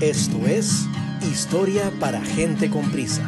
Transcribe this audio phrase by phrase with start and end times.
[0.00, 0.88] Esto es
[1.20, 3.22] Historia para gente con prisa.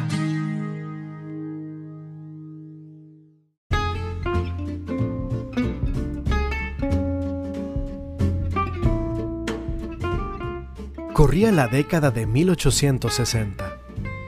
[11.13, 13.77] Corría la década de 1860.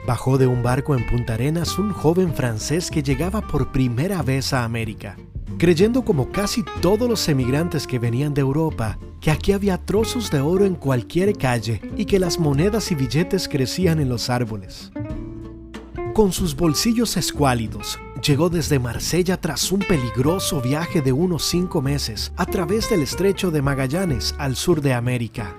[0.06, 4.52] Bajó de un barco en Punta Arenas un joven francés que llegaba por primera vez
[4.52, 5.16] a América,
[5.58, 10.40] creyendo como casi todos los emigrantes que venían de Europa que aquí había trozos de
[10.40, 14.92] oro en cualquier calle y que las monedas y billetes crecían en los árboles.
[16.14, 22.32] Con sus bolsillos escuálidos, llegó desde Marsella tras un peligroso viaje de unos cinco meses
[22.36, 25.56] a través del estrecho de Magallanes al sur de América.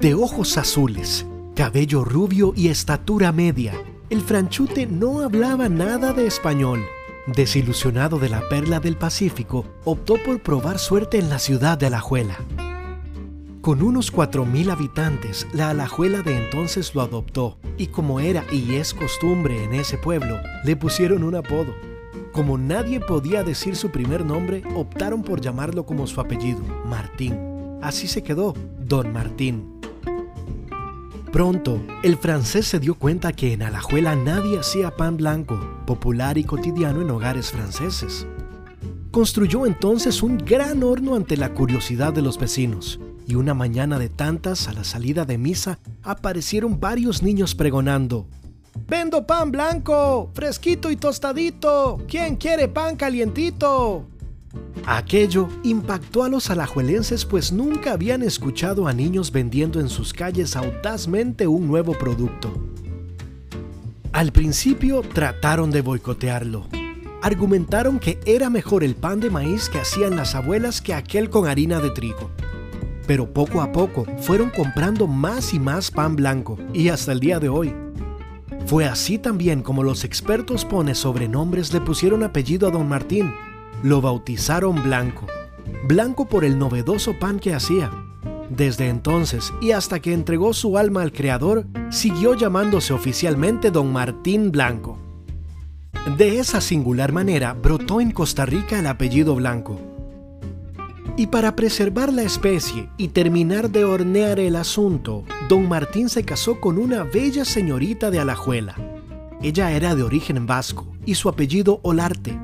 [0.00, 3.74] De ojos azules, cabello rubio y estatura media,
[4.10, 6.80] el franchute no hablaba nada de español.
[7.34, 12.38] Desilusionado de la perla del Pacífico, optó por probar suerte en la ciudad de Alajuela.
[13.60, 18.94] Con unos 4.000 habitantes, la Alajuela de entonces lo adoptó y como era y es
[18.94, 21.74] costumbre en ese pueblo, le pusieron un apodo.
[22.32, 27.38] Como nadie podía decir su primer nombre, optaron por llamarlo como su apellido, Martín.
[27.82, 29.77] Así se quedó, Don Martín.
[31.32, 36.44] Pronto, el francés se dio cuenta que en Alajuela nadie hacía pan blanco, popular y
[36.44, 38.26] cotidiano en hogares franceses.
[39.10, 44.08] Construyó entonces un gran horno ante la curiosidad de los vecinos, y una mañana de
[44.08, 48.26] tantas, a la salida de misa, aparecieron varios niños pregonando,
[48.86, 51.98] Vendo pan blanco, fresquito y tostadito.
[52.08, 54.06] ¿Quién quiere pan calientito?
[54.90, 60.56] Aquello impactó a los alajuelenses pues nunca habían escuchado a niños vendiendo en sus calles
[60.56, 62.50] audazmente un nuevo producto.
[64.12, 66.68] Al principio trataron de boicotearlo.
[67.20, 71.46] Argumentaron que era mejor el pan de maíz que hacían las abuelas que aquel con
[71.46, 72.30] harina de trigo.
[73.06, 77.38] Pero poco a poco fueron comprando más y más pan blanco y hasta el día
[77.38, 77.74] de hoy.
[78.64, 83.34] Fue así también como los expertos pone sobrenombres le pusieron apellido a don Martín,
[83.82, 85.26] lo bautizaron Blanco.
[85.86, 87.90] Blanco por el novedoso pan que hacía.
[88.50, 94.50] Desde entonces y hasta que entregó su alma al Creador, siguió llamándose oficialmente Don Martín
[94.50, 94.98] Blanco.
[96.16, 99.78] De esa singular manera brotó en Costa Rica el apellido Blanco.
[101.16, 106.60] Y para preservar la especie y terminar de hornear el asunto, don Martín se casó
[106.60, 108.76] con una bella señorita de Alajuela.
[109.42, 112.38] Ella era de origen vasco y su apellido Olarte,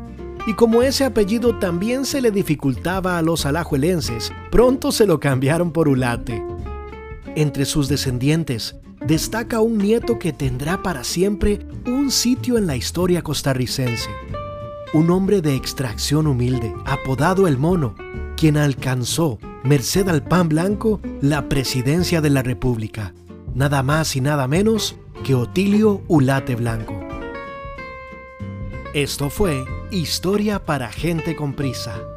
[0.47, 5.73] y como ese apellido también se le dificultaba a los alajuelenses, pronto se lo cambiaron
[5.73, 6.43] por Ulate.
[7.35, 13.23] Entre sus descendientes destaca un nieto que tendrá para siempre un sitio en la historia
[13.23, 14.11] costarricense.
[14.93, 17.95] Un hombre de extracción humilde, apodado El Mono,
[18.37, 23.15] quien alcanzó, merced al pan blanco, la presidencia de la República,
[23.55, 26.95] nada más y nada menos que Otilio Ulate Blanco.
[28.93, 32.14] Esto fue Historia para gente con prisa.